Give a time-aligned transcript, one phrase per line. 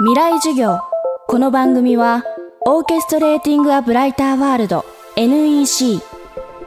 [0.00, 0.78] 未来授業。
[1.26, 2.22] この番組は
[2.64, 4.84] オーケストレーティング・ア・ブライター・ワールド
[5.16, 6.00] NEC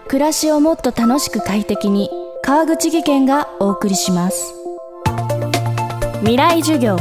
[0.10, 2.10] 暮らしをもっと楽しく快適に
[2.44, 4.54] 川口義賢がお送りします。
[6.20, 6.98] 未来授業。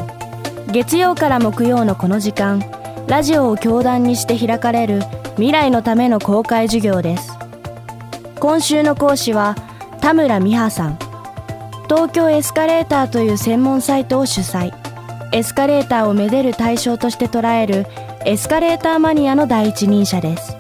[0.70, 2.62] 月曜から木曜のこの時間
[3.08, 5.00] ラジオを教壇にして開かれる
[5.34, 7.32] 未来のための公開授業です。
[8.38, 9.56] 今週の講師は
[10.00, 10.98] 田村美葉さん。
[11.88, 14.79] 東京エスカレーターという専門サイトを主催。
[15.32, 17.86] エスカレーターをめでる対象として捉える
[18.24, 20.56] エスカレーターマニアの第一人者です。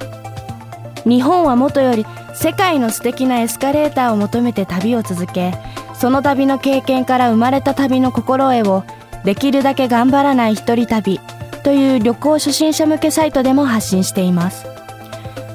[1.04, 5.54] 日本はもとより世界の素敵なエスカレーターを求めて旅を続け
[5.94, 8.84] その旅の経験から生まれた旅の心得を
[9.24, 11.20] できるだけ頑張らない一人旅
[11.64, 14.66] という旅行初心者向けサイトでも発信しています。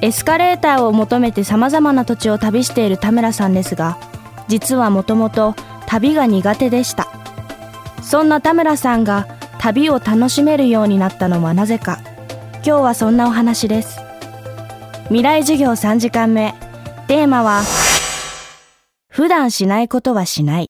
[0.01, 3.97] エスカレーターを求めて様々な土地を旅している田村さんですが
[4.47, 5.55] 実はもともと
[5.87, 7.04] 旅が苦手でした。
[8.05, 9.27] そんな田村さんが
[9.57, 11.99] 旅を楽しめるようになったのはなぜか。
[12.57, 13.99] 今日はそんなお話です。
[15.05, 16.53] 未来授業3時間目。
[17.07, 17.63] テーマは
[19.09, 20.67] 普段しないことはしない。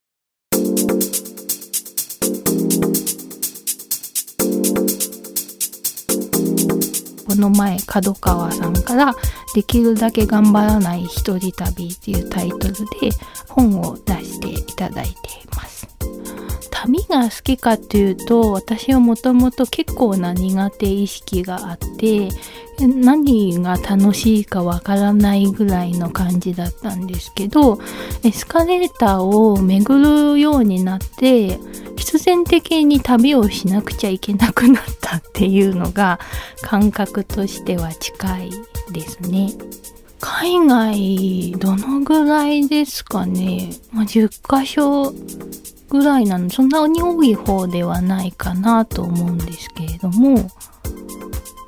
[7.27, 9.13] この前角川さんから
[9.53, 13.09] 「できるだけ頑張らない一人旅」っていうタイトルで
[13.49, 15.24] 本を出していただいて
[16.85, 22.29] 旅が好きかっていうと私はもともと結構な苦手意識があって
[22.79, 27.79] 何が楽しいかわからないぐらいの感じだったんですけど
[28.23, 31.57] エスカレーターを巡るようになって
[31.97, 36.19] 必然的に旅をしなくちゃいけなくなったっていうのが
[36.61, 38.51] 感覚としては近い
[38.91, 39.53] ですね。
[40.19, 45.13] 海外どのぐらいですかね、まあ、10箇所
[45.89, 46.49] ぐらいなの。
[46.49, 50.49] そんなに多い方ではないかなと思うんですけれども。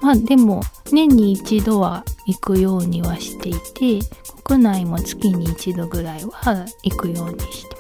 [0.02, 4.08] まあでも年に一度は行くようにはしていて
[4.44, 7.77] 国内も月に一度ぐらいは行くようにして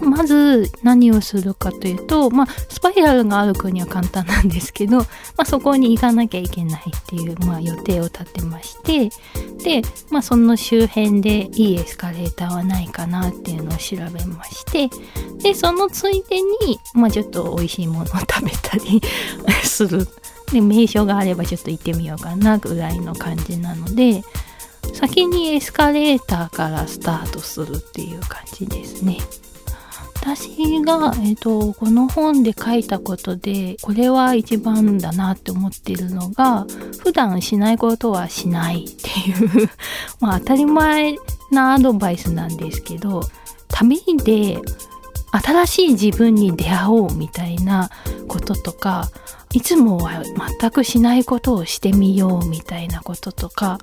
[0.00, 5.04] まず何をするかというと、まあ、スパイラルがある国は簡単なんですけど、ま
[5.38, 9.10] あ、そこに行かなきゃいけないっていう、まあ、予定を立てまして
[9.62, 14.88] で、まあ、その周辺でいいエスカレーターはないかなっていうのを調べまして
[15.42, 19.00] でそのついでに、まあ、ちょっと美味しいものを食べたり
[19.64, 20.08] する
[20.52, 24.22] で名所があればちょっと行ってみようかなぐらいの感じなので
[24.94, 29.18] 先にエスカレーターからスタートするっていう感じですね。
[30.22, 36.66] 私が、えーと、この本で書いたことでこれは一番だなって思ってるのが
[37.02, 39.70] 普段しないことはしないっていう
[40.20, 41.16] まあ当たり前
[41.50, 43.22] なアドバイスなんですけど
[43.68, 44.60] 旅で
[45.32, 47.88] 新しい自分に出会おうみたいな
[48.28, 49.08] こととか
[49.54, 50.22] いつもは
[50.58, 53.78] 全くしないことをしてみようみたいなこととか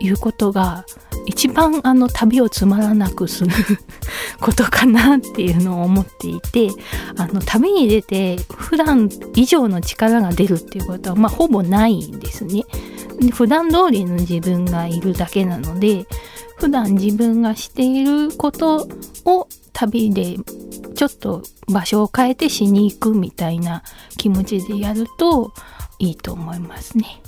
[0.00, 0.86] いうことが
[1.26, 3.50] 一番あの旅をつまらなくする
[4.40, 6.70] ことかなっていうのを思っていて
[7.16, 12.64] あの旅に出て普段以上の力が出るっていうことは、まあ、ほぼないんですね。
[13.32, 16.06] 普段通りの自分がいるだけなので
[16.56, 18.88] 普段自分がしていること
[19.24, 20.36] を旅で
[20.94, 23.82] ちょっと場所を変えてしに行くみたいな
[24.16, 25.52] 気持ちでやると
[25.98, 27.22] いいと思いますね。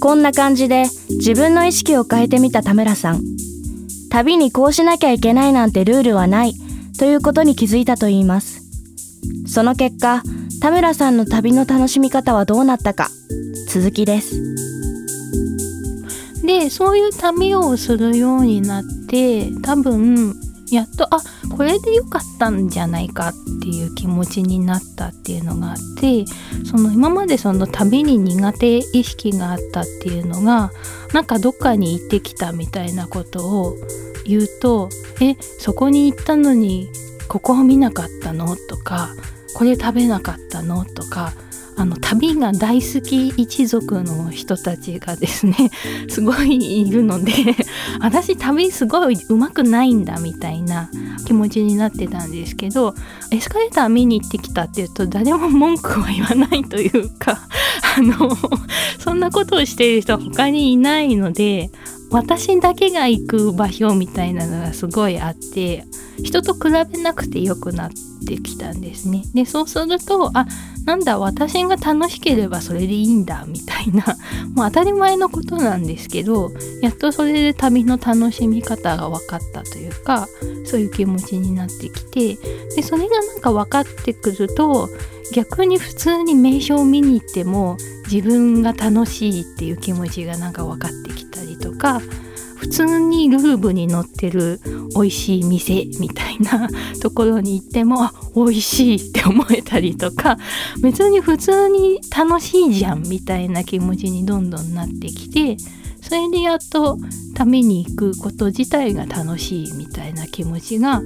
[0.00, 3.22] こんな感じで自分の意識を変えてみた田村さん。
[4.10, 6.54] 旅にこうしなきゃいけないなんてルールはない
[6.98, 8.62] ということに気づいたといいます。
[9.46, 10.22] その結果
[10.60, 13.08] 田村さんの旅の楽しみ方はどうなったか
[13.68, 14.40] 続きです。
[16.44, 20.34] でそういう旅をするようになって多分
[20.70, 21.20] やっとあ
[21.56, 26.24] これで良かったんじゃないかっていう気持ちになったっていうのがあって
[26.64, 30.70] その今までその旅に苦手意識があったっていうのが
[31.12, 33.74] なんかどっかに行ってきたみたいなことを
[34.24, 34.88] 言うと
[35.20, 36.88] 「えそこに行ったのに
[37.28, 39.10] ここを見なかったの?」とか
[39.54, 41.32] 「これ食べなかったの?」とか
[41.80, 45.70] あの旅が大好き一族の人たちがですね
[46.10, 47.32] すごいいるので
[48.00, 50.90] 私旅すごい上手くないんだみたいな
[51.24, 52.94] 気持ちになってたんですけど
[53.30, 57.48] エスカレーター見に行ってきたっていうと誰も文句は言わないというか
[57.96, 58.36] あの
[58.98, 61.70] そんなことをしている人は他にいないので
[62.10, 65.84] 私だけが行く場所みたいなのがすごいあって
[66.22, 68.10] 人と比べなくてよくなって。
[68.38, 69.24] きたんですね。
[69.34, 70.46] でそうするとあ
[70.84, 74.16] なんだ私が楽しければそれでいいんだみたいな
[74.54, 76.52] もう当たり前のことなんですけど
[76.82, 80.28] やっとそれで旅の楽しみ方が分かったというか
[80.64, 82.38] そういう気持ちになってきて
[82.76, 84.88] でそれがなんか分かってくると
[85.32, 87.76] 逆に普通に名所を見に行っても
[88.10, 91.19] 自分が楽しいっていう気持ちがなんか分かってきたりと
[91.80, 92.00] か
[92.56, 94.60] 普通にルーブに載ってる
[94.94, 96.68] 美味しい店みたいな
[97.00, 100.36] ところに行ってもあ美味しいって思えたりとか
[100.82, 105.56] 別に普通に楽しいじゃんみたいな気持ちにどんどんなってきて
[106.02, 106.98] それでやっと
[107.34, 111.00] 旅に行くこと自体が楽しいみたいな気持ちが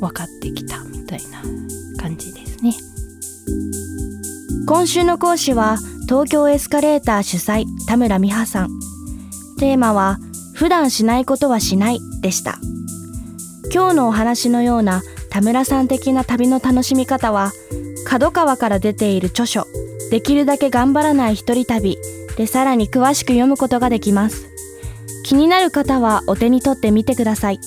[0.00, 1.42] 分かってきたみたいな
[1.96, 2.74] 感じですね。
[4.66, 8.70] 今週の講師は東京エスカレーター主催田村美葉さん
[9.58, 10.18] テーマは
[10.54, 12.58] 普段しないことはしないでした。
[13.72, 17.52] 今日のお話のような田村さん的な旅の楽しみ方は
[18.06, 19.66] 角川から出ている著書
[20.10, 21.98] できるだけ頑張らない一人旅
[22.36, 24.48] でさらに詳しく読むことができます。
[25.24, 27.60] 気になる方はお手に取ってみてください。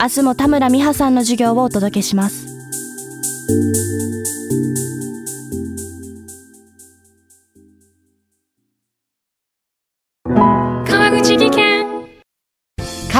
[0.00, 2.48] 明日も田村美葉さんの授業をお届けします。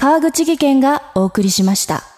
[0.00, 2.17] 川口技研がお送りしました。